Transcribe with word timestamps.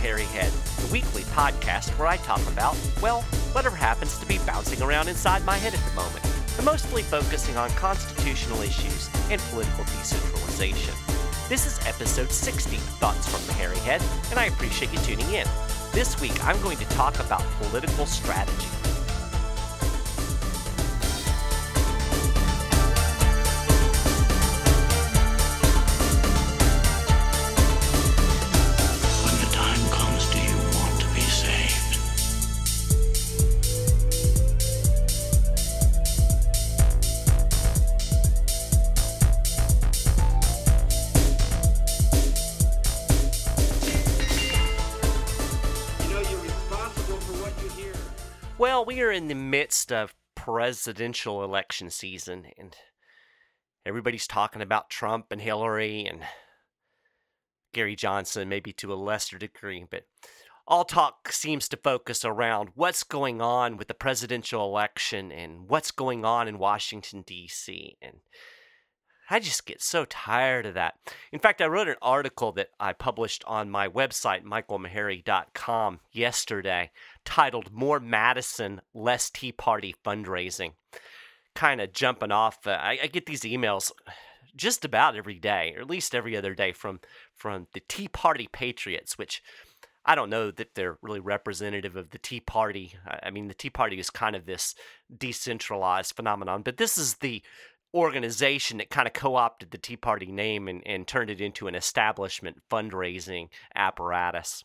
Hairy 0.00 0.24
Head, 0.24 0.50
the 0.78 0.90
weekly 0.90 1.24
podcast 1.24 1.90
where 1.98 2.08
I 2.08 2.16
talk 2.16 2.40
about, 2.48 2.74
well, 3.02 3.20
whatever 3.52 3.76
happens 3.76 4.16
to 4.18 4.24
be 4.24 4.38
bouncing 4.46 4.80
around 4.80 5.08
inside 5.08 5.44
my 5.44 5.58
head 5.58 5.74
at 5.74 5.84
the 5.84 5.94
moment, 5.94 6.24
but 6.56 6.64
mostly 6.64 7.02
focusing 7.02 7.58
on 7.58 7.68
constitutional 7.72 8.62
issues 8.62 9.10
and 9.28 9.38
political 9.50 9.84
decentralization. 9.84 10.94
This 11.50 11.66
is 11.66 11.86
episode 11.86 12.30
60 12.30 12.76
Thoughts 12.76 13.28
from 13.28 13.46
the 13.46 13.52
Hairy 13.52 13.76
Head, 13.80 14.02
and 14.30 14.38
I 14.38 14.46
appreciate 14.46 14.90
you 14.90 14.98
tuning 15.00 15.28
in. 15.34 15.46
This 15.92 16.18
week 16.18 16.42
I'm 16.46 16.58
going 16.62 16.78
to 16.78 16.88
talk 16.96 17.18
about 17.20 17.42
political 17.60 18.06
strategy. 18.06 18.79
Well, 48.60 48.84
we 48.84 49.00
are 49.00 49.10
in 49.10 49.28
the 49.28 49.34
midst 49.34 49.90
of 49.90 50.14
presidential 50.34 51.42
election 51.42 51.88
season, 51.88 52.44
and 52.58 52.76
everybody's 53.86 54.26
talking 54.26 54.60
about 54.60 54.90
Trump 54.90 55.28
and 55.30 55.40
Hillary 55.40 56.04
and 56.04 56.20
Gary 57.72 57.96
Johnson, 57.96 58.50
maybe 58.50 58.74
to 58.74 58.92
a 58.92 58.96
lesser 58.96 59.38
degree, 59.38 59.86
but 59.90 60.02
all 60.68 60.84
talk 60.84 61.32
seems 61.32 61.70
to 61.70 61.78
focus 61.78 62.22
around 62.22 62.72
what's 62.74 63.02
going 63.02 63.40
on 63.40 63.78
with 63.78 63.88
the 63.88 63.94
presidential 63.94 64.62
election 64.66 65.32
and 65.32 65.66
what's 65.66 65.90
going 65.90 66.26
on 66.26 66.46
in 66.46 66.58
Washington, 66.58 67.24
D.C. 67.26 67.96
And 68.02 68.16
I 69.30 69.38
just 69.38 69.64
get 69.64 69.80
so 69.80 70.04
tired 70.04 70.66
of 70.66 70.74
that. 70.74 70.96
In 71.32 71.38
fact, 71.38 71.62
I 71.62 71.66
wrote 71.66 71.88
an 71.88 71.96
article 72.02 72.52
that 72.52 72.68
I 72.78 72.92
published 72.92 73.42
on 73.46 73.70
my 73.70 73.88
website, 73.88 74.44
michaelmaharrey.com, 74.44 76.00
yesterday 76.12 76.90
titled 77.24 77.72
More 77.72 78.00
Madison, 78.00 78.80
Less 78.94 79.30
Tea 79.30 79.52
Party 79.52 79.94
Fundraising. 80.04 80.72
Kind 81.54 81.80
of 81.80 81.92
jumping 81.92 82.32
off, 82.32 82.66
uh, 82.66 82.70
I, 82.70 82.98
I 83.02 83.06
get 83.06 83.26
these 83.26 83.42
emails 83.42 83.90
just 84.56 84.84
about 84.84 85.16
every 85.16 85.38
day, 85.38 85.74
or 85.76 85.82
at 85.82 85.90
least 85.90 86.14
every 86.14 86.36
other 86.36 86.54
day, 86.54 86.72
from, 86.72 87.00
from 87.34 87.66
the 87.74 87.82
Tea 87.88 88.08
Party 88.08 88.48
Patriots, 88.50 89.18
which 89.18 89.42
I 90.04 90.14
don't 90.14 90.30
know 90.30 90.50
that 90.50 90.74
they're 90.74 90.98
really 91.02 91.20
representative 91.20 91.94
of 91.96 92.10
the 92.10 92.18
Tea 92.18 92.40
Party. 92.40 92.94
I 93.22 93.30
mean, 93.30 93.48
the 93.48 93.54
Tea 93.54 93.70
Party 93.70 93.98
is 93.98 94.10
kind 94.10 94.34
of 94.34 94.46
this 94.46 94.74
decentralized 95.16 96.16
phenomenon, 96.16 96.62
but 96.62 96.78
this 96.78 96.96
is 96.96 97.16
the 97.16 97.42
organization 97.92 98.78
that 98.78 98.90
kind 98.90 99.06
of 99.06 99.12
co-opted 99.12 99.70
the 99.70 99.78
Tea 99.78 99.96
Party 99.96 100.26
name 100.26 100.68
and, 100.68 100.82
and 100.86 101.06
turned 101.06 101.30
it 101.30 101.40
into 101.40 101.66
an 101.66 101.74
establishment 101.74 102.58
fundraising 102.70 103.48
apparatus. 103.74 104.64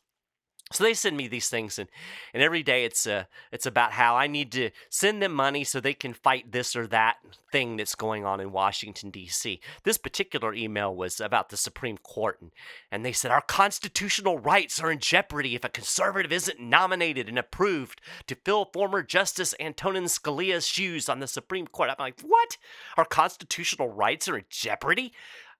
So 0.72 0.84
they 0.84 0.96
send 0.96 1.16
me 1.16 1.28
these 1.28 1.48
things, 1.48 1.78
and, 1.78 1.88
and 2.34 2.42
every 2.42 2.64
day 2.64 2.86
it's 2.86 3.06
uh, 3.06 3.26
it's 3.52 3.68
about 3.68 3.92
how 3.92 4.16
I 4.16 4.26
need 4.26 4.52
to 4.53 4.72
send 4.90 5.22
them 5.22 5.31
money 5.31 5.64
so 5.64 5.80
they 5.80 5.94
can 5.94 6.12
fight 6.12 6.52
this 6.52 6.76
or 6.76 6.88
that 6.88 7.18
thing 7.52 7.78
that's 7.78 7.94
going 7.94 8.26
on 8.26 8.40
in 8.40 8.52
Washington 8.52 9.12
D.C. 9.12 9.59
This 9.84 10.00
particular 10.00 10.56
email 10.56 10.94
was 10.96 11.20
about 11.20 11.50
the 11.50 11.56
Supreme 11.58 12.00
Court, 12.00 12.40
and, 12.42 12.52
and 12.92 13.06
they 13.06 13.12
said 13.12 13.30
our 13.30 13.42
constitutional 13.42 14.40
rights 14.40 14.80
are 14.80 14.92
in 14.92 14.98
jeopardy 14.98 15.53
if 15.53 15.64
a 15.64 15.70
conservative 15.70 16.31
isn't 16.31 16.59
nominated 16.59 17.30
and 17.30 17.38
approved 17.38 18.02
to 18.26 18.34
fill 18.34 18.72
former 18.74 19.03
Justice 19.03 19.53
Antonin 19.59 20.06
Scalia's 20.06 20.66
shoes 20.66 21.08
on 21.08 21.20
the 21.20 21.28
Supreme 21.28 21.68
Court. 21.68 21.92
I'm 21.92 21.96
like, 22.00 22.22
what? 22.22 22.58
Our 22.97 23.06
constitutional 23.06 23.90
rights 23.90 24.28
are 24.28 24.40
in 24.40 24.46
jeopardy? 24.50 25.14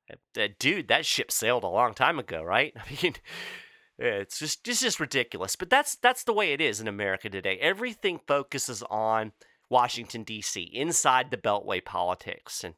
Uh, 0.10 0.48
dude, 0.58 0.88
that 0.88 1.06
ship 1.06 1.32
sailed 1.32 1.64
a 1.64 1.68
long 1.68 1.94
time 1.94 2.18
ago, 2.18 2.42
right? 2.42 2.74
I 2.78 3.04
mean. 3.04 3.14
It's 3.98 4.40
just 4.40 4.68
it's 4.68 4.82
just 4.82 5.00
ridiculous. 5.00 5.56
But 5.56 5.70
that's 5.70 5.96
that's 5.96 6.24
the 6.24 6.34
way 6.34 6.54
it 6.54 6.62
is 6.62 6.82
in 6.82 6.88
America 6.88 7.30
today. 7.30 7.58
Everything 7.60 8.20
focuses 8.28 8.84
on 8.90 9.32
Washington 9.70 10.24
D.C. 10.24 10.62
inside 10.62 11.32
the 11.32 11.38
Beltway 11.38 11.84
politics, 11.84 12.64
and 12.64 12.76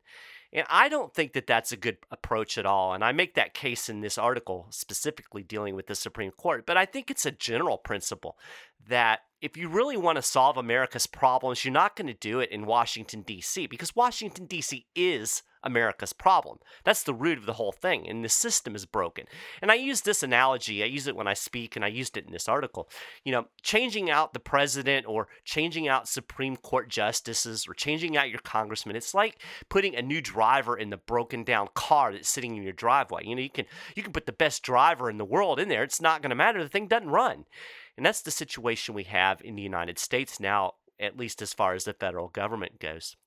and 0.53 0.65
I 0.69 0.89
don't 0.89 1.13
think 1.13 1.33
that 1.33 1.47
that's 1.47 1.71
a 1.71 1.77
good 1.77 1.97
approach 2.11 2.57
at 2.57 2.65
all. 2.65 2.93
And 2.93 3.03
I 3.03 3.11
make 3.11 3.35
that 3.35 3.53
case 3.53 3.89
in 3.89 4.01
this 4.01 4.17
article 4.17 4.67
specifically 4.69 5.43
dealing 5.43 5.75
with 5.75 5.87
the 5.87 5.95
Supreme 5.95 6.31
Court. 6.31 6.65
But 6.65 6.77
I 6.77 6.85
think 6.85 7.11
it's 7.11 7.25
a 7.25 7.31
general 7.31 7.77
principle 7.77 8.37
that 8.87 9.21
if 9.41 9.57
you 9.57 9.67
really 9.67 9.97
want 9.97 10.15
to 10.15 10.21
solve 10.21 10.57
America's 10.57 11.05
problems, 11.05 11.65
you're 11.65 11.73
not 11.73 11.95
going 11.95 12.07
to 12.07 12.13
do 12.13 12.39
it 12.39 12.49
in 12.51 12.65
Washington 12.65 13.23
D.C. 13.23 13.67
because 13.67 13.95
Washington 13.95 14.45
D.C. 14.45 14.85
is 14.95 15.43
America's 15.67 16.13
problem. 16.13 16.57
That's 16.85 17.03
the 17.03 17.13
root 17.13 17.37
of 17.37 17.45
the 17.45 17.53
whole 17.53 17.73
thing, 17.73 18.07
and 18.09 18.23
the 18.23 18.29
system 18.29 18.73
is 18.73 18.85
broken. 18.85 19.25
And 19.61 19.69
I 19.69 19.75
use 19.75 20.01
this 20.01 20.23
analogy, 20.23 20.81
I 20.81 20.87
use 20.87 21.07
it 21.07 21.15
when 21.15 21.27
I 21.27 21.33
speak, 21.33 21.75
and 21.75 21.83
I 21.83 21.89
used 21.89 22.15
it 22.15 22.25
in 22.25 22.31
this 22.31 22.47
article. 22.47 22.89
You 23.25 23.33
know, 23.33 23.47
changing 23.61 24.09
out 24.09 24.33
the 24.33 24.39
president 24.39 25.05
or 25.07 25.27
changing 25.43 25.87
out 25.87 26.07
Supreme 26.07 26.55
Court 26.55 26.89
justices 26.89 27.67
or 27.67 27.73
changing 27.73 28.15
out 28.15 28.29
your 28.29 28.39
congressman, 28.39 28.95
it's 28.95 29.13
like 29.13 29.41
putting 29.69 29.95
a 29.95 30.01
new 30.01 30.21
driver 30.21 30.77
in 30.77 30.89
the 30.89 30.97
broken 30.97 31.43
down 31.43 31.67
car 31.73 32.13
that's 32.13 32.29
sitting 32.29 32.55
in 32.55 32.63
your 32.63 32.73
driveway. 32.73 33.25
You 33.25 33.35
know, 33.35 33.41
you 33.41 33.49
can 33.49 33.65
you 33.93 34.03
can 34.03 34.13
put 34.13 34.25
the 34.25 34.31
best 34.31 34.63
driver 34.63 35.09
in 35.09 35.17
the 35.17 35.25
world 35.25 35.59
in 35.59 35.67
there, 35.67 35.83
it's 35.83 36.01
not 36.01 36.21
going 36.21 36.29
to 36.29 36.35
matter. 36.35 36.63
The 36.63 36.69
thing 36.69 36.87
doesn't 36.87 37.09
run. 37.09 37.43
And 37.97 38.05
that's 38.05 38.21
the 38.21 38.31
situation 38.31 38.95
we 38.95 39.03
have 39.03 39.41
in 39.43 39.55
the 39.55 39.61
United 39.61 39.99
States 39.99 40.39
now, 40.39 40.75
at 40.99 41.17
least 41.17 41.41
as 41.41 41.53
far 41.53 41.73
as 41.73 41.83
the 41.83 41.93
federal 41.93 42.29
government 42.29 42.79
goes. 42.79 43.17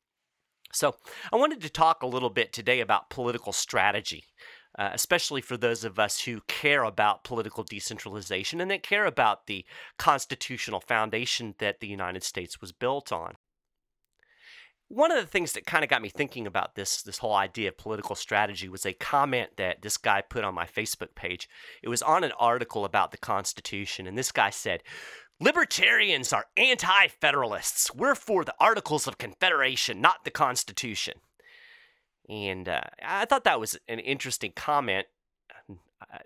So, 0.72 0.97
I 1.32 1.36
wanted 1.36 1.60
to 1.62 1.69
talk 1.69 2.03
a 2.03 2.06
little 2.06 2.31
bit 2.31 2.53
today 2.53 2.81
about 2.81 3.10
political 3.10 3.53
strategy, 3.53 4.25
uh, 4.78 4.91
especially 4.92 5.41
for 5.41 5.56
those 5.56 5.82
of 5.82 5.98
us 5.98 6.22
who 6.22 6.42
care 6.47 6.84
about 6.84 7.25
political 7.25 7.64
decentralization 7.64 8.60
and 8.60 8.70
that 8.70 8.84
care 8.84 9.06
about 9.06 9.47
the 9.47 9.64
constitutional 9.98 10.81
foundation 10.81 11.54
that 11.58 11.81
the 11.81 11.88
United 11.88 12.22
States 12.22 12.60
was 12.60 12.72
built 12.72 13.10
on. 13.10 13.34
One 14.86 15.12
of 15.12 15.19
the 15.19 15.31
things 15.31 15.53
that 15.53 15.66
kind 15.66 15.84
of 15.84 15.91
got 15.91 16.03
me 16.03 16.08
thinking 16.08 16.48
about 16.48 16.75
this 16.75 17.02
this 17.02 17.19
whole 17.19 17.34
idea 17.34 17.69
of 17.69 17.78
political 17.78 18.16
strategy 18.16 18.69
was 18.69 18.84
a 18.84 18.92
comment 18.92 19.50
that 19.56 19.82
this 19.82 19.97
guy 19.97 20.20
put 20.20 20.42
on 20.42 20.54
my 20.54 20.66
Facebook 20.66 21.14
page. 21.14 21.48
It 21.82 21.88
was 21.88 22.02
on 22.02 22.25
an 22.25 22.32
article 22.38 22.84
about 22.84 23.12
the 23.12 23.19
Constitution, 23.19 24.08
and 24.08 24.19
this 24.19 24.32
guy 24.32 24.50
said, 24.50 24.82
Libertarians 25.40 26.32
are 26.32 26.46
anti 26.56 27.08
federalists. 27.08 27.94
We're 27.94 28.14
for 28.14 28.44
the 28.44 28.54
Articles 28.60 29.06
of 29.06 29.18
Confederation, 29.18 30.00
not 30.00 30.24
the 30.24 30.30
Constitution. 30.30 31.14
And 32.28 32.68
uh, 32.68 32.82
I 33.02 33.25
thought 33.25 33.44
that 33.44 33.58
was 33.58 33.76
an 33.88 33.98
interesting 33.98 34.52
comment. 34.54 35.06
Uh, 35.69 36.19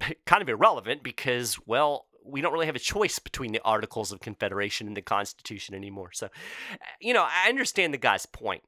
kind 0.26 0.42
of 0.42 0.48
irrelevant 0.48 1.02
because, 1.02 1.58
well, 1.66 2.06
we 2.24 2.40
don't 2.40 2.52
really 2.52 2.66
have 2.66 2.76
a 2.76 2.80
choice 2.80 3.18
between 3.18 3.52
the 3.52 3.62
Articles 3.62 4.12
of 4.12 4.20
Confederation 4.20 4.86
and 4.86 4.96
the 4.96 5.02
Constitution 5.02 5.74
anymore. 5.74 6.10
So, 6.12 6.26
uh, 6.26 6.76
you 7.00 7.14
know, 7.14 7.26
I 7.28 7.48
understand 7.48 7.92
the 7.92 7.98
guy's 7.98 8.26
point. 8.26 8.62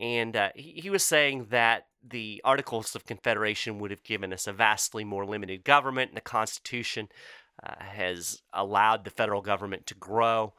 And 0.00 0.36
uh, 0.36 0.50
he, 0.54 0.80
he 0.82 0.90
was 0.90 1.02
saying 1.02 1.46
that 1.50 1.86
the 2.06 2.40
Articles 2.44 2.94
of 2.94 3.04
Confederation 3.06 3.78
would 3.78 3.90
have 3.90 4.04
given 4.04 4.32
us 4.32 4.46
a 4.46 4.52
vastly 4.52 5.04
more 5.04 5.26
limited 5.26 5.64
government, 5.64 6.10
and 6.10 6.16
the 6.16 6.22
Constitution 6.22 7.08
uh, 7.62 7.74
has 7.78 8.42
allowed 8.52 9.04
the 9.04 9.10
federal 9.10 9.42
government 9.42 9.86
to 9.86 9.94
grow. 9.94 10.54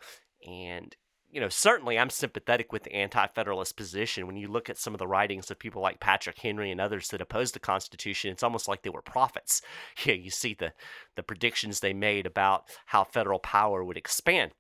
And 0.48 0.96
you 1.32 1.40
know, 1.40 1.50
certainly 1.50 2.00
I'm 2.00 2.10
sympathetic 2.10 2.72
with 2.72 2.84
the 2.84 2.94
anti 2.94 3.28
federalist 3.28 3.78
position. 3.78 4.26
When 4.26 4.36
you 4.36 4.48
look 4.48 4.70
at 4.70 4.78
some 4.78 4.96
of 4.96 4.98
the 4.98 5.08
writings 5.08 5.52
of 5.52 5.60
people 5.60 5.82
like 5.82 6.00
Patrick 6.00 6.40
Henry 6.40 6.72
and 6.72 6.82
others 6.82 7.10
that 7.10 7.22
opposed 7.22 7.54
the 7.54 7.60
Constitution, 7.60 8.32
it's 8.32 8.42
almost 8.42 8.68
like 8.68 8.82
they 8.82 8.90
were 8.90 9.02
prophets. 9.02 9.62
You, 10.04 10.16
know, 10.16 10.24
you 10.24 10.32
see 10.32 10.54
the, 10.54 10.74
the 11.16 11.24
predictions 11.24 11.80
they 11.80 11.94
made 11.94 12.26
about 12.26 12.64
how 12.86 13.04
federal 13.04 13.40
power 13.40 13.84
would 13.84 13.98
expand. 13.98 14.52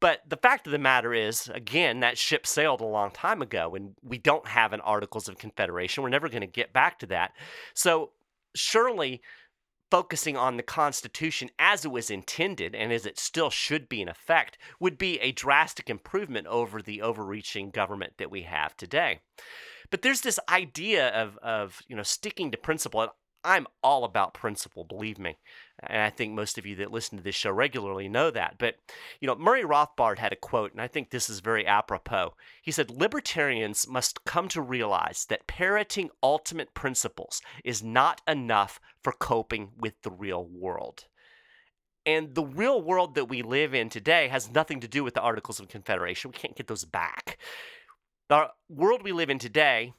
But 0.00 0.20
the 0.26 0.36
fact 0.36 0.66
of 0.66 0.72
the 0.72 0.78
matter 0.78 1.12
is, 1.12 1.48
again, 1.48 2.00
that 2.00 2.16
ship 2.16 2.46
sailed 2.46 2.80
a 2.80 2.86
long 2.86 3.10
time 3.10 3.42
ago, 3.42 3.74
and 3.74 3.94
we 4.02 4.18
don't 4.18 4.46
have 4.46 4.72
an 4.72 4.80
Articles 4.80 5.28
of 5.28 5.36
Confederation. 5.36 6.02
We're 6.02 6.10
never 6.10 6.28
going 6.28 6.42
to 6.42 6.46
get 6.46 6.72
back 6.72 7.00
to 7.00 7.06
that. 7.06 7.32
So, 7.74 8.12
surely 8.54 9.20
focusing 9.90 10.36
on 10.36 10.56
the 10.56 10.62
Constitution 10.62 11.50
as 11.58 11.84
it 11.84 11.90
was 11.90 12.10
intended 12.10 12.74
and 12.74 12.92
as 12.92 13.06
it 13.06 13.18
still 13.18 13.50
should 13.50 13.88
be 13.88 14.00
in 14.02 14.08
effect 14.08 14.58
would 14.80 14.98
be 14.98 15.20
a 15.20 15.32
drastic 15.32 15.88
improvement 15.88 16.46
over 16.46 16.82
the 16.82 17.02
overreaching 17.02 17.70
government 17.70 18.14
that 18.18 18.30
we 18.30 18.42
have 18.42 18.76
today. 18.76 19.20
But 19.90 20.02
there's 20.02 20.22
this 20.22 20.40
idea 20.48 21.08
of, 21.10 21.38
of 21.38 21.80
you 21.86 21.96
know 21.96 22.02
sticking 22.02 22.50
to 22.50 22.58
principle. 22.58 23.08
I'm 23.44 23.66
all 23.82 24.04
about 24.04 24.34
principle, 24.34 24.84
believe 24.84 25.18
me. 25.18 25.36
And 25.80 26.00
I 26.00 26.10
think 26.10 26.32
most 26.32 26.56
of 26.56 26.64
you 26.64 26.76
that 26.76 26.90
listen 26.90 27.18
to 27.18 27.24
this 27.24 27.34
show 27.34 27.50
regularly 27.50 28.08
know 28.08 28.30
that. 28.30 28.56
But, 28.58 28.76
you 29.20 29.26
know, 29.26 29.34
Murray 29.34 29.62
Rothbard 29.62 30.18
had 30.18 30.32
a 30.32 30.36
quote, 30.36 30.72
and 30.72 30.80
I 30.80 30.88
think 30.88 31.10
this 31.10 31.28
is 31.28 31.40
very 31.40 31.66
apropos. 31.66 32.34
He 32.62 32.70
said, 32.70 32.90
Libertarians 32.90 33.86
must 33.86 34.24
come 34.24 34.48
to 34.48 34.62
realize 34.62 35.26
that 35.28 35.46
parroting 35.46 36.10
ultimate 36.22 36.72
principles 36.74 37.42
is 37.64 37.82
not 37.82 38.22
enough 38.26 38.80
for 39.02 39.12
coping 39.12 39.72
with 39.76 40.00
the 40.02 40.10
real 40.10 40.46
world. 40.46 41.04
And 42.06 42.34
the 42.34 42.44
real 42.44 42.82
world 42.82 43.14
that 43.14 43.28
we 43.28 43.42
live 43.42 43.74
in 43.74 43.88
today 43.88 44.28
has 44.28 44.50
nothing 44.50 44.80
to 44.80 44.88
do 44.88 45.04
with 45.04 45.14
the 45.14 45.22
Articles 45.22 45.60
of 45.60 45.68
Confederation. 45.68 46.30
We 46.30 46.38
can't 46.38 46.56
get 46.56 46.66
those 46.66 46.84
back. 46.84 47.38
The 48.28 48.48
world 48.68 49.02
we 49.02 49.12
live 49.12 49.30
in 49.30 49.38
today 49.38 49.92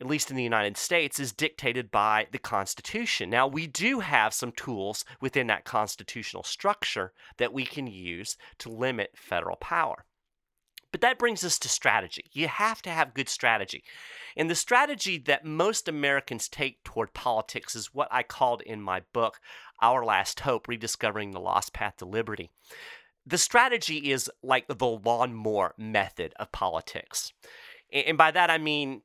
at 0.00 0.06
least 0.06 0.30
in 0.30 0.36
the 0.36 0.42
United 0.42 0.76
States, 0.76 1.20
is 1.20 1.32
dictated 1.32 1.90
by 1.90 2.26
the 2.32 2.38
Constitution. 2.38 3.28
Now, 3.28 3.46
we 3.46 3.66
do 3.66 4.00
have 4.00 4.32
some 4.32 4.52
tools 4.52 5.04
within 5.20 5.46
that 5.48 5.64
constitutional 5.64 6.42
structure 6.42 7.12
that 7.36 7.52
we 7.52 7.66
can 7.66 7.86
use 7.86 8.36
to 8.58 8.70
limit 8.70 9.10
federal 9.14 9.56
power. 9.56 10.06
But 10.92 11.02
that 11.02 11.18
brings 11.18 11.44
us 11.44 11.58
to 11.60 11.68
strategy. 11.68 12.24
You 12.32 12.48
have 12.48 12.82
to 12.82 12.90
have 12.90 13.14
good 13.14 13.28
strategy. 13.28 13.84
And 14.36 14.50
the 14.50 14.56
strategy 14.56 15.18
that 15.18 15.44
most 15.44 15.86
Americans 15.86 16.48
take 16.48 16.82
toward 16.82 17.14
politics 17.14 17.76
is 17.76 17.94
what 17.94 18.08
I 18.10 18.22
called 18.22 18.62
in 18.62 18.80
my 18.80 19.02
book, 19.12 19.38
Our 19.80 20.04
Last 20.04 20.40
Hope 20.40 20.66
Rediscovering 20.66 21.30
the 21.30 21.40
Lost 21.40 21.72
Path 21.72 21.98
to 21.98 22.06
Liberty. 22.06 22.50
The 23.24 23.38
strategy 23.38 24.10
is 24.10 24.30
like 24.42 24.66
the 24.66 24.86
lawnmower 24.86 25.74
method 25.78 26.32
of 26.40 26.50
politics. 26.50 27.32
And 27.92 28.18
by 28.18 28.30
that 28.32 28.50
I 28.50 28.58
mean 28.58 29.02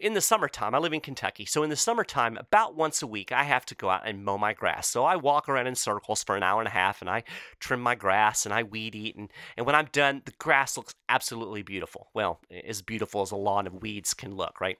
in 0.00 0.14
the 0.14 0.20
summertime, 0.20 0.74
I 0.74 0.78
live 0.78 0.92
in 0.92 1.00
Kentucky. 1.00 1.44
So 1.44 1.62
in 1.62 1.70
the 1.70 1.76
summertime, 1.76 2.36
about 2.36 2.74
once 2.74 3.02
a 3.02 3.06
week, 3.06 3.32
I 3.32 3.44
have 3.44 3.64
to 3.66 3.74
go 3.74 3.90
out 3.90 4.06
and 4.06 4.24
mow 4.24 4.38
my 4.38 4.52
grass. 4.52 4.88
So 4.88 5.04
I 5.04 5.16
walk 5.16 5.48
around 5.48 5.66
in 5.66 5.74
circles 5.74 6.22
for 6.22 6.36
an 6.36 6.42
hour 6.42 6.60
and 6.60 6.68
a 6.68 6.72
half 6.72 7.00
and 7.00 7.10
I 7.10 7.24
trim 7.60 7.80
my 7.80 7.94
grass 7.94 8.44
and 8.44 8.54
I 8.54 8.62
weed 8.62 8.94
eat. 8.94 9.16
And, 9.16 9.30
and 9.56 9.66
when 9.66 9.74
I'm 9.74 9.88
done, 9.92 10.22
the 10.24 10.32
grass 10.38 10.76
looks 10.76 10.94
absolutely 11.08 11.62
beautiful. 11.62 12.08
Well, 12.14 12.40
as 12.66 12.82
beautiful 12.82 13.22
as 13.22 13.30
a 13.30 13.36
lawn 13.36 13.66
of 13.66 13.82
weeds 13.82 14.14
can 14.14 14.34
look, 14.34 14.60
right? 14.60 14.78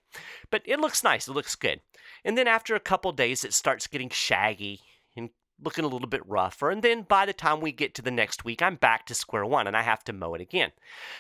But 0.51 0.63
it 0.65 0.81
looks 0.81 1.05
nice. 1.05 1.29
It 1.29 1.33
looks 1.33 1.55
good. 1.55 1.81
And 2.25 2.37
then 2.37 2.49
after 2.49 2.75
a 2.75 2.81
couple 2.81 3.13
days, 3.13 3.45
it 3.45 3.55
starts 3.55 3.87
getting 3.87 4.11
shaggy 4.11 4.81
and 5.17 5.31
looking 5.63 5.85
a 5.85 5.89
little 5.89 6.09
bit 6.09 6.27
rougher. 6.27 6.71
And 6.71 6.83
then 6.83 7.03
by 7.03 7.27
the 7.27 7.33
time 7.33 7.61
we 7.61 7.73
get 7.73 7.95
to 7.95 8.03
the 8.03 8.11
next 8.11 8.45
week, 8.45 8.63
I'm 8.63 8.77
back 8.77 9.07
to 9.07 9.15
square 9.15 9.45
one 9.45 9.67
and 9.67 9.77
I 9.77 9.83
have 9.83 10.03
to 10.05 10.13
mow 10.13 10.35
it 10.35 10.41
again. 10.41 10.73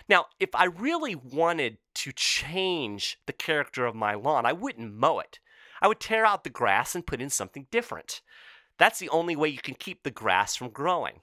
Now, 0.08 0.26
if 0.40 0.50
I 0.54 0.64
really 0.64 1.14
wanted 1.14 1.78
to 2.04 2.12
change 2.12 3.18
the 3.24 3.32
character 3.32 3.86
of 3.86 3.94
my 3.94 4.12
lawn, 4.12 4.44
I 4.44 4.52
wouldn't 4.52 4.92
mow 4.92 5.20
it. 5.20 5.38
I 5.80 5.88
would 5.88 6.00
tear 6.00 6.26
out 6.26 6.44
the 6.44 6.50
grass 6.50 6.94
and 6.94 7.06
put 7.06 7.22
in 7.22 7.30
something 7.30 7.66
different. 7.70 8.20
That's 8.78 8.98
the 8.98 9.08
only 9.08 9.36
way 9.36 9.48
you 9.48 9.56
can 9.56 9.74
keep 9.74 10.02
the 10.02 10.10
grass 10.10 10.54
from 10.54 10.68
growing. 10.68 11.20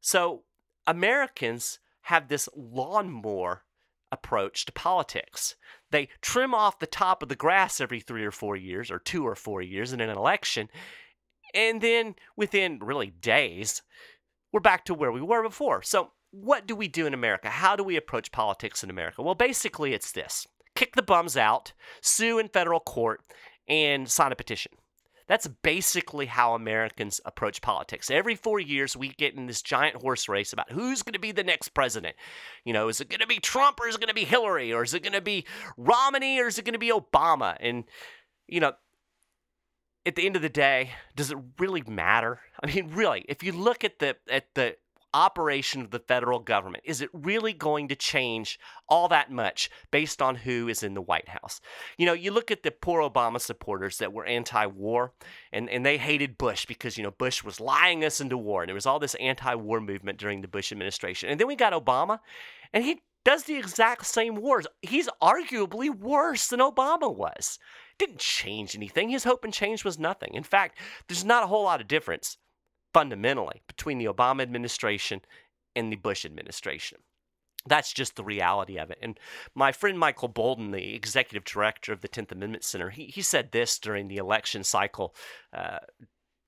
So, 0.00 0.42
Americans 0.88 1.78
have 2.02 2.26
this 2.26 2.48
lawnmower 2.56 3.62
approach 4.10 4.64
to 4.64 4.72
politics. 4.72 5.54
They 5.92 6.08
trim 6.20 6.52
off 6.52 6.80
the 6.80 6.86
top 6.88 7.22
of 7.22 7.28
the 7.28 7.36
grass 7.36 7.80
every 7.80 8.00
three 8.00 8.24
or 8.24 8.32
four 8.32 8.56
years, 8.56 8.90
or 8.90 8.98
two 8.98 9.24
or 9.24 9.36
four 9.36 9.62
years 9.62 9.92
in 9.92 10.00
an 10.00 10.10
election, 10.10 10.68
and 11.54 11.80
then 11.80 12.16
within 12.36 12.80
really 12.80 13.10
days, 13.10 13.82
we're 14.50 14.58
back 14.58 14.84
to 14.86 14.94
where 14.94 15.12
we 15.12 15.22
were 15.22 15.44
before. 15.44 15.80
So, 15.82 16.10
what 16.30 16.66
do 16.66 16.74
we 16.74 16.88
do 16.88 17.06
in 17.06 17.14
America? 17.14 17.48
How 17.48 17.76
do 17.76 17.82
we 17.82 17.96
approach 17.96 18.32
politics 18.32 18.84
in 18.84 18.90
America? 18.90 19.22
Well, 19.22 19.34
basically, 19.34 19.94
it's 19.94 20.12
this 20.12 20.46
kick 20.74 20.94
the 20.94 21.02
bums 21.02 21.36
out, 21.36 21.72
sue 22.00 22.38
in 22.38 22.48
federal 22.48 22.80
court, 22.80 23.20
and 23.68 24.08
sign 24.08 24.30
a 24.30 24.36
petition. 24.36 24.72
That's 25.26 25.46
basically 25.46 26.26
how 26.26 26.54
Americans 26.54 27.20
approach 27.26 27.60
politics. 27.60 28.10
Every 28.10 28.34
four 28.34 28.60
years, 28.60 28.96
we 28.96 29.08
get 29.10 29.34
in 29.34 29.46
this 29.46 29.60
giant 29.60 30.00
horse 30.00 30.26
race 30.26 30.54
about 30.54 30.72
who's 30.72 31.02
going 31.02 31.12
to 31.12 31.18
be 31.18 31.32
the 31.32 31.44
next 31.44 31.70
president. 31.70 32.16
You 32.64 32.72
know, 32.72 32.88
is 32.88 33.00
it 33.02 33.10
going 33.10 33.20
to 33.20 33.26
be 33.26 33.38
Trump 33.38 33.78
or 33.78 33.88
is 33.88 33.96
it 33.96 34.00
going 34.00 34.08
to 34.08 34.14
be 34.14 34.24
Hillary 34.24 34.72
or 34.72 34.82
is 34.82 34.94
it 34.94 35.02
going 35.02 35.12
to 35.12 35.20
be 35.20 35.44
Romney 35.76 36.40
or 36.40 36.46
is 36.46 36.58
it 36.58 36.64
going 36.64 36.72
to 36.72 36.78
be 36.78 36.90
Obama? 36.90 37.56
And, 37.60 37.84
you 38.46 38.60
know, 38.60 38.72
at 40.06 40.16
the 40.16 40.24
end 40.24 40.36
of 40.36 40.42
the 40.42 40.48
day, 40.48 40.92
does 41.14 41.30
it 41.30 41.36
really 41.58 41.82
matter? 41.86 42.40
I 42.62 42.66
mean, 42.66 42.88
really, 42.94 43.26
if 43.28 43.42
you 43.42 43.52
look 43.52 43.84
at 43.84 43.98
the 43.98 44.16
at 44.30 44.46
the 44.54 44.76
operation 45.14 45.80
of 45.80 45.90
the 45.90 45.98
federal 45.98 46.38
government, 46.38 46.84
is 46.86 47.00
it 47.00 47.10
really 47.12 47.52
going 47.52 47.88
to 47.88 47.96
change 47.96 48.58
all 48.88 49.08
that 49.08 49.30
much 49.30 49.70
based 49.90 50.20
on 50.20 50.34
who 50.34 50.68
is 50.68 50.82
in 50.82 50.94
the 50.94 51.02
White 51.02 51.28
House? 51.28 51.60
You 51.96 52.06
know, 52.06 52.12
you 52.12 52.30
look 52.30 52.50
at 52.50 52.62
the 52.62 52.70
poor 52.70 53.00
Obama 53.02 53.40
supporters 53.40 53.98
that 53.98 54.12
were 54.12 54.24
anti-war 54.24 55.12
and, 55.52 55.68
and 55.70 55.84
they 55.84 55.98
hated 55.98 56.38
Bush 56.38 56.66
because, 56.66 56.96
you 56.96 57.02
know, 57.02 57.10
Bush 57.10 57.42
was 57.42 57.60
lying 57.60 58.04
us 58.04 58.20
into 58.20 58.36
war. 58.36 58.62
And 58.62 58.68
there 58.68 58.74
was 58.74 58.86
all 58.86 58.98
this 58.98 59.14
anti-war 59.16 59.80
movement 59.80 60.18
during 60.18 60.40
the 60.40 60.48
Bush 60.48 60.72
administration. 60.72 61.30
And 61.30 61.40
then 61.40 61.46
we 61.46 61.56
got 61.56 61.72
Obama 61.72 62.20
and 62.72 62.84
he 62.84 63.00
does 63.24 63.44
the 63.44 63.56
exact 63.56 64.06
same 64.06 64.36
wars. 64.36 64.66
He's 64.82 65.08
arguably 65.22 65.94
worse 65.94 66.48
than 66.48 66.60
Obama 66.60 67.14
was 67.14 67.58
didn't 67.98 68.18
change 68.18 68.74
anything. 68.74 69.08
His 69.08 69.24
hope 69.24 69.44
and 69.44 69.52
change 69.52 69.84
was 69.84 69.98
nothing. 69.98 70.34
In 70.34 70.44
fact, 70.44 70.78
there's 71.08 71.24
not 71.24 71.42
a 71.42 71.46
whole 71.46 71.64
lot 71.64 71.80
of 71.80 71.88
difference 71.88 72.38
fundamentally 72.98 73.62
between 73.68 73.98
the 73.98 74.06
Obama 74.06 74.42
administration 74.42 75.20
and 75.76 75.92
the 75.92 75.96
Bush 75.96 76.24
administration. 76.24 76.98
That's 77.64 77.92
just 77.92 78.16
the 78.16 78.24
reality 78.24 78.76
of 78.76 78.90
it. 78.90 78.98
And 79.00 79.20
my 79.54 79.70
friend 79.70 79.96
Michael 79.96 80.28
Boldin, 80.28 80.72
the 80.72 80.96
executive 80.96 81.44
director 81.44 81.92
of 81.92 82.00
the 82.00 82.08
10th 82.08 82.32
Amendment 82.32 82.64
Center, 82.64 82.90
he, 82.90 83.04
he 83.04 83.22
said 83.22 83.52
this 83.52 83.78
during 83.78 84.08
the 84.08 84.16
election 84.16 84.64
cycle 84.64 85.14
uh, 85.52 85.78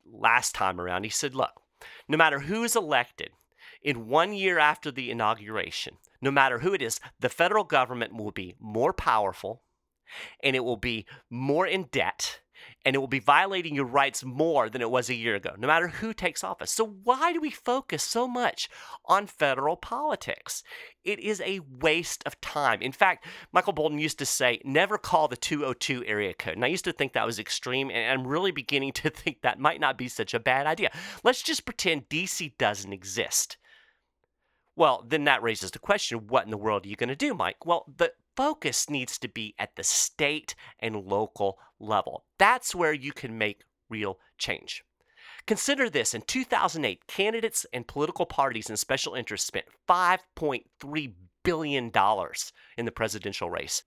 last 0.05 0.57
time 0.57 0.81
around. 0.81 1.05
He 1.05 1.11
said, 1.11 1.37
Look, 1.37 1.53
no 2.09 2.17
matter 2.17 2.41
who 2.41 2.65
is 2.65 2.75
elected, 2.75 3.31
in 3.81 4.09
one 4.09 4.33
year 4.33 4.59
after 4.59 4.91
the 4.91 5.09
inauguration, 5.09 5.99
no 6.21 6.33
matter 6.33 6.59
who 6.59 6.75
it 6.75 6.83
is, 6.83 6.99
the 7.21 7.29
federal 7.29 7.63
government 7.63 8.17
will 8.17 8.33
be 8.33 8.57
more 8.59 8.93
powerful, 8.93 9.63
and 10.43 10.57
it 10.57 10.65
will 10.65 10.77
be 10.77 11.07
more 11.31 11.65
in 11.69 11.85
debt 11.93 12.41
and 12.85 12.95
it 12.95 12.99
will 12.99 13.07
be 13.07 13.19
violating 13.19 13.75
your 13.75 13.85
rights 13.85 14.25
more 14.25 14.71
than 14.71 14.81
it 14.81 14.91
was 14.91 15.09
a 15.09 15.15
year 15.15 15.35
ago, 15.35 15.55
no 15.59 15.67
matter 15.67 15.89
who 15.89 16.13
takes 16.13 16.43
office. 16.43 16.71
So, 16.71 16.85
why 16.85 17.33
do 17.33 17.41
we 17.41 17.51
focus 17.51 18.03
so 18.03 18.27
much 18.27 18.69
on 19.05 19.27
federal 19.27 19.77
politics? 19.77 20.63
It 21.05 21.19
is 21.21 21.41
a 21.41 21.61
waste 21.61 22.23
of 22.27 22.41
time. 22.41 22.83
In 22.83 22.93
fact, 22.93 23.27
Michael 23.53 23.75
Boldin 23.75 24.01
used 24.01 24.19
to 24.19 24.27
say, 24.27 24.61
never 24.65 24.99
call 24.99 25.29
the 25.29 25.37
202 25.37 26.05
area 26.07 26.35
code. 26.35 26.55
And 26.55 26.65
I 26.65 26.69
used 26.69 26.85
to 26.85 26.93
think 26.93 27.13
that 27.13 27.27
was 27.27 27.39
extreme, 27.39 27.91
and 27.91 28.13
I'm 28.13 28.27
really 28.27 28.51
beginning 28.51 28.93
to 28.93 29.11
think 29.11 29.43
that 29.43 29.59
might 29.59 29.81
not 29.81 29.99
be 29.99 30.09
such 30.09 30.35
a 30.35 30.41
bad 30.41 30.67
idea. 30.67 30.91
Let's 31.23 31.43
just 31.43 31.65
pretend 31.65 32.09
DC 32.09 32.57
doesn't 32.59 32.93
exist. 32.93 33.57
Well, 34.77 35.05
then 35.07 35.25
that 35.25 35.43
raises 35.43 35.71
the 35.71 35.79
question 35.79 36.27
what 36.29 36.45
in 36.45 36.51
the 36.51 36.57
world 36.57 36.87
are 36.87 36.89
you 36.89 36.97
going 36.97 37.09
to 37.09 37.17
do, 37.17 37.35
Mike? 37.35 37.67
Well, 37.67 37.85
the 37.97 38.13
focus 38.41 38.89
needs 38.89 39.19
to 39.19 39.29
be 39.29 39.55
at 39.59 39.77
the 39.77 39.85
state 39.85 40.55
and 40.79 40.97
local 40.97 41.59
level. 41.79 42.25
That's 42.39 42.75
where 42.75 42.95
you 42.95 43.13
can 43.13 43.37
make 43.37 43.65
real 43.91 44.19
change. 44.39 44.83
Consider 45.47 45.91
this 45.91 46.15
in 46.15 46.23
2008, 46.23 47.07
candidates 47.07 47.67
and 47.71 47.87
political 47.87 48.25
parties 48.25 48.71
and 48.71 48.79
special 48.79 49.15
interests 49.15 49.47
spent 49.47 49.67
$5.3 49.87 51.13
billion 51.45 51.93
in 52.79 52.85
the 52.87 52.91
presidential 52.91 53.51
race. 53.51 53.83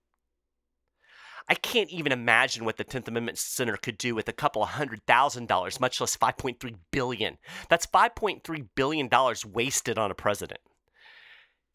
I 1.48 1.56
can't 1.56 1.90
even 1.90 2.12
imagine 2.12 2.64
what 2.64 2.76
the 2.76 2.84
10th 2.84 3.08
Amendment 3.08 3.38
Center 3.38 3.76
could 3.76 3.98
do 3.98 4.14
with 4.14 4.28
a 4.28 4.32
couple 4.32 4.62
of 4.62 4.68
hundred 4.68 5.04
thousand 5.04 5.48
dollars, 5.48 5.80
much 5.80 6.00
less 6.00 6.16
5.3 6.16 6.76
billion. 6.92 7.38
That's 7.68 7.88
5.3 7.88 8.68
billion 8.76 9.08
dollars 9.08 9.44
wasted 9.44 9.98
on 9.98 10.12
a 10.12 10.14
president 10.14 10.60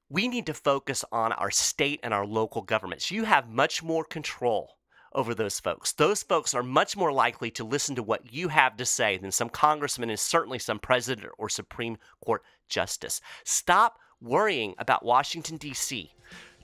we 0.10 0.28
need 0.28 0.46
to 0.48 0.54
focus 0.54 1.06
on 1.12 1.32
our 1.34 1.52
state 1.52 2.00
and 2.04 2.14
our 2.14 2.26
local 2.26 2.62
governments. 2.62 3.12
You 3.12 3.26
have 3.26 3.50
much 3.50 3.84
more 3.84 4.04
control 4.04 4.76
over 5.14 5.34
those 5.34 5.60
folks. 5.60 5.94
Those 5.94 6.24
folks 6.24 6.54
are 6.54 6.64
much 6.64 6.96
more 6.96 7.12
likely 7.12 7.52
to 7.52 7.64
listen 7.64 7.96
to 7.96 8.04
what 8.04 8.34
you 8.34 8.50
have 8.50 8.78
to 8.78 8.86
say 8.86 9.18
than 9.18 9.32
some 9.32 9.50
congressman 9.50 10.10
and 10.10 10.20
certainly 10.20 10.60
some 10.60 10.80
president 10.80 11.30
or 11.38 11.50
Supreme 11.50 11.98
Court 12.24 12.44
justice. 12.68 13.22
Stop 13.44 14.00
worrying 14.22 14.76
about 14.78 15.06
Washington, 15.06 15.58
D.C. 15.58 16.12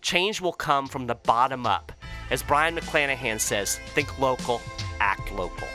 Change 0.02 0.42
will 0.42 0.54
come 0.54 0.88
from 0.88 1.08
the 1.08 1.16
bottom 1.16 1.66
up. 1.66 1.92
As 2.30 2.44
Brion 2.44 2.75
McClanahan 2.75 3.40
says, 3.40 3.80
think 3.94 4.20
local, 4.20 4.62
act 5.00 5.32
local. 5.32 5.68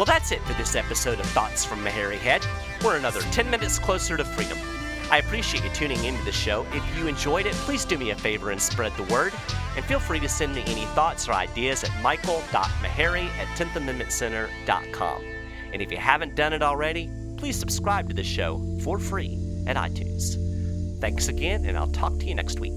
Well, 0.00 0.06
that's 0.06 0.32
it 0.32 0.40
for 0.44 0.54
this 0.54 0.76
episode 0.76 1.20
of 1.20 1.26
Thoughts 1.26 1.62
from 1.62 1.86
a 1.86 1.90
Hairy 1.90 2.16
Head. 2.16 2.40
We're 2.82 2.96
another 2.96 3.20
10 3.20 3.50
minutes 3.50 3.78
closer 3.78 4.16
to 4.16 4.24
freedom. 4.24 4.56
I 5.10 5.18
appreciate 5.18 5.62
you 5.62 5.68
tuning 5.74 6.02
into 6.04 6.24
the 6.24 6.32
show. 6.32 6.66
If 6.72 6.96
you 6.96 7.06
enjoyed 7.06 7.44
it, 7.44 7.52
please 7.52 7.84
do 7.84 7.98
me 7.98 8.08
a 8.08 8.16
favor 8.16 8.50
and 8.50 8.62
spread 8.62 8.96
the 8.96 9.02
word. 9.12 9.34
And 9.76 9.84
feel 9.84 10.00
free 10.00 10.18
to 10.20 10.26
send 10.26 10.54
me 10.54 10.62
any 10.68 10.86
thoughts 10.94 11.28
or 11.28 11.34
ideas 11.34 11.84
at 11.84 11.90
michael.maharrey 12.02 13.26
at 13.26 13.46
10thamendmentcenter.com. 13.58 15.24
And 15.74 15.82
if 15.82 15.92
you 15.92 15.98
haven't 15.98 16.34
done 16.34 16.54
it 16.54 16.62
already, 16.62 17.10
please 17.36 17.58
subscribe 17.58 18.08
to 18.08 18.14
the 18.14 18.24
show 18.24 18.58
for 18.82 18.98
free 18.98 19.38
at 19.66 19.76
iTunes. 19.76 20.98
Thanks 20.98 21.28
again, 21.28 21.66
and 21.66 21.76
I'll 21.76 21.92
talk 21.92 22.18
to 22.20 22.24
you 22.24 22.34
next 22.34 22.58
week. 22.58 22.72